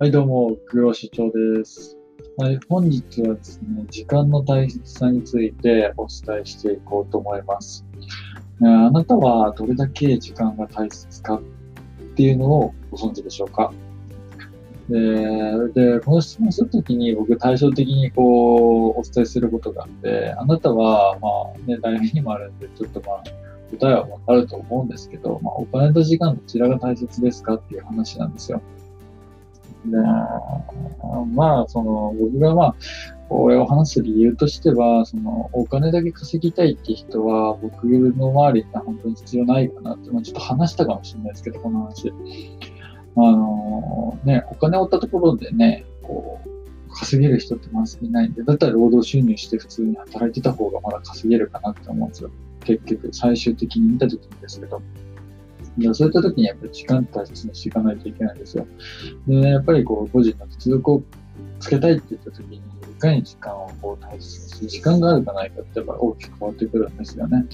[0.00, 1.98] はい、どうも、グロ社長です。
[2.36, 7.84] はい、本日はですね、時間の大切さについてお伝えしていこうと思います。
[8.62, 11.42] あなたはどれだけ時間が大切かっ
[12.14, 13.72] ていうのをご存知でしょうか？
[14.88, 23.24] で、でこの質問するときに僕対照的にこうお伝えすることがあって、あなたはまあね、題名にもあるんで、ちょっとまあ
[23.76, 28.62] 答えはわかると思うんですけど、まあお金と時間どちらが大切ですかっていう話なんですよ。
[29.86, 29.96] で、
[31.34, 32.74] まあ、その、僕がまあ、
[33.28, 42.12] これを話す理由としては、その、お金だけ稼ぎたいって人は、僕の周りには本当に必要ないかなって、まあ、ちょっと話したかもしれないですけど、この話。
[43.16, 46.48] あの、ね、お金を追ったところでね、こう、
[46.90, 52.30] 稼げる人ってまずいないんで、だったら労働収入して普通に働いてた方がまだ稼げるかなって思うんですよ。
[52.64, 54.80] 結局、最終的に見たときにですけど。
[55.94, 58.66] そういった時にやっぱり時間大切にしていかないといけないんですよ。
[59.26, 61.02] で、やっぱりこう、個人の実力を
[61.60, 62.60] つけたいって言った時に、い
[63.00, 67.46] かに時間をこう大切にする、時間があるかないかってやっぱ大きく変わってくるんですよね。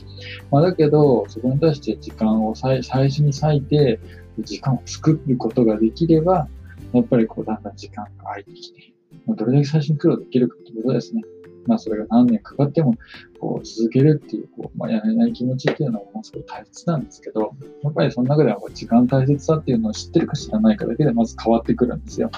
[0.51, 4.01] まあだけど、そこに対して時間を最最初に割いて、
[4.39, 6.49] 時間を作ることができれば、
[6.93, 8.95] やっぱりこう、だんだん時間が空いてきて、
[9.27, 11.23] どれだけ最初に苦労できるかってことですね。
[11.67, 12.95] まあそれが何年かかっても、
[13.41, 22.31] こう続けるっていう、こう、まあやれない気持ちっていうのもものすごい大切なんですけど、やっぱりその中ではこう時間大切さっていうのを知ってるか知らないかだけでまず変わってくるんですよ。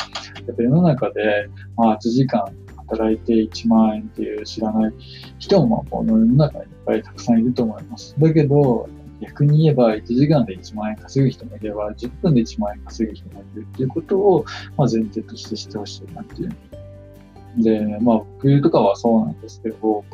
[0.46, 2.44] やっぱ世の中で、まあ8時間
[2.88, 4.92] 働いて1万円っていう知らない
[5.38, 8.14] 人もまあこの世の中にいっぱいたくさんいると思います。
[8.18, 8.88] だけど、
[9.20, 14.44] 逆に言えば1時間で1万円稼ぐ人もいれば10分で1万円稼ぐ人もいるっていうことを、
[14.76, 16.50] まあ、前提として知ってほしいなっていう
[17.56, 20.04] で、まあ僕とかはそうなんですけど、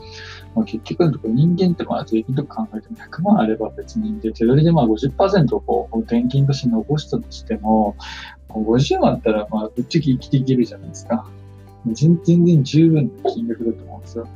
[0.55, 7.97] まあ、結局のところ人間ってまあ税金とか考えても100万あれば別にで、手取りでまあ50%をこう転勤として残したとしても、
[8.49, 11.27] 50万あったらまあぶっちゃけ生きていけるじゃないですか。
[11.91, 14.29] 全然十分な金額だと思うんですよ。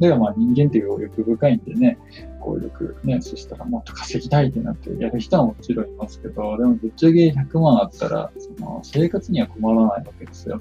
[0.00, 1.98] だからまあ人間っていう欲深いんでね、
[2.40, 10.60] こうよくね、そしたらもっと稼ぎたいってなってやる人はもちろんいますけど、でもぶっちゃけ100万あったら、その生活には困らないわけですよ。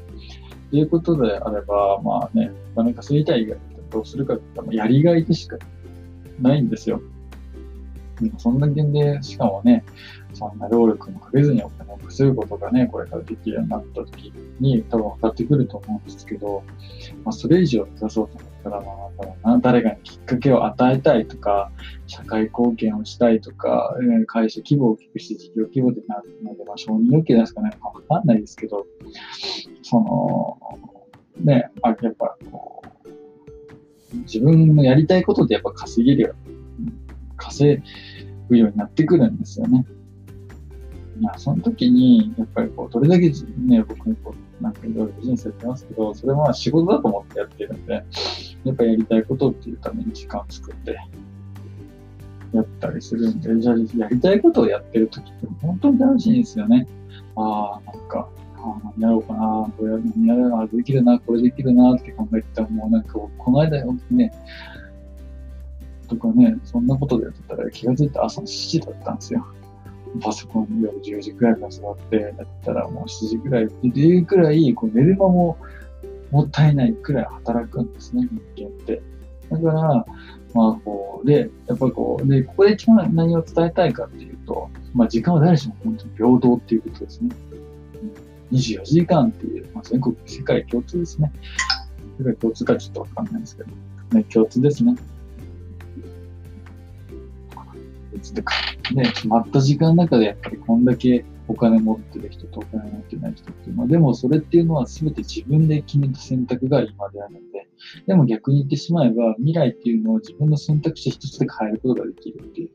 [0.71, 3.57] ていうことであれば、まあね、お金稼ぎたい以外
[3.89, 5.57] どうするかって言ったら、やりがいでしか
[6.41, 7.01] ないんですよ。
[8.37, 9.83] そんな点で、しかもね、
[10.33, 16.63] そんな労力もかけずにお金を稼ぐことがね、これからできるようになった時に多分分かってくると思うんですけど、
[17.23, 21.71] まあ、それ以上目指そうと思ったら、まあ、誰かにきっかけを与えたいとか、
[22.07, 23.95] 社会貢献をしたいとか、
[24.27, 28.85] 会社規模を大きくして事業規模でなるので、まあ、承認欲求ですかね、わかんないですけど、
[29.81, 30.57] その、
[31.43, 36.35] ね、あやっぱこう、自分のやりたいことでやっぱ稼げるよ。
[37.37, 37.81] 稼
[38.49, 39.85] ぐようになってくるんですよね。
[41.19, 47.93] いや、その時に、やっぱりこう、どれだけね、僕もこう、なんかいろいろビジネスやってますけど、それは仕事だと思ってやってるんで、
[48.63, 50.97] やっぱやりたいことっていうために時間を作って、
[52.53, 56.87] やったりするんで、じゃあやりたいことをやってる時って本当に楽しいんですよね。
[57.35, 64.31] ああ、なんか、ああ、何やろうかな、これ何やるな、できるな、これできるなって考えてたら、もうなんか、この間ね、
[66.07, 69.45] とかね、そんなことでやってたら気がついたら朝の7時だったんですよ。
[70.21, 75.57] パソコン夜10時くらいから座ってやったらもう7時くらいっていうくらい、こう寝る間も
[76.31, 79.01] もったいないくらい働くんですね、人間って。
[79.49, 80.05] だから、
[80.53, 87.29] まあこう、で、やっぱりこう、で、ここで一番何を伝えたいかっていうと、まあ時間は誰しも本当に平等っていうことですね。
[88.51, 91.31] 24時間っていう、まあ、全国、世界共通ですね。
[92.17, 93.69] 世界共通かちょっとわかんないですけど、
[94.11, 94.95] ね、共通ですね。
[98.33, 98.43] で、
[99.11, 107.67] 決まった時間の中でやっぱりこんだけお金持ってる人とお金持ってない人っていうのは、でもそれっていうのは全て自分で決めた選択が今であるので、
[108.07, 112.69] でも逆に言ってしまえば未来っていうのを自分の選択肢一つで変えることができるっていう。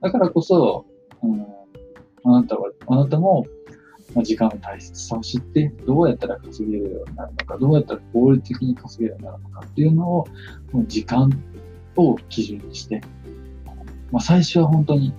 [0.00, 0.86] だからこそ、
[1.22, 1.46] うん、
[2.24, 3.44] あなたは、あなたも、
[4.14, 10.26] ま、時間の大切さを知って、どうやったら稼げるようになるのか、どうやったら合理的に稼げるようになるのかっていうのを、
[10.72, 11.30] もう時間
[11.96, 13.00] を基準にして、
[14.10, 15.12] まあ、最初は本当に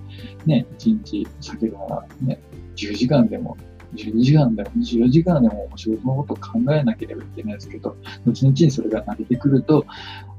[0.46, 2.40] ね、1日避けるならね、
[2.76, 3.56] 10時間でも、
[3.94, 7.96] 12時間でも、24時間でもお仕事のことを考えなければいけないですけど、
[8.26, 9.86] 後々にそれが慣れてくると、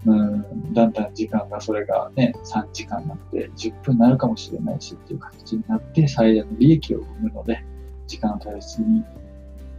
[0.05, 7.63] うん、だんだん時間がそれがね、3時間になって10分になるかもしれないしっていう形になって最大の利益を生むので、
[8.07, 9.03] 時間の大切に、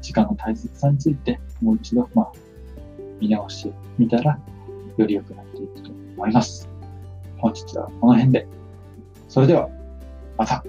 [0.00, 2.32] 時間の大切さについてもう一度、まあ、
[3.20, 4.38] 見直してみたら、
[4.96, 6.69] より良くなっていくと思います。
[7.38, 8.62] 本日はこの辺で。
[9.32, 9.70] それでは、
[10.37, 10.62] また。